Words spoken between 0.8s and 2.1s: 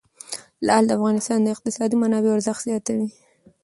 د افغانستان د اقتصادي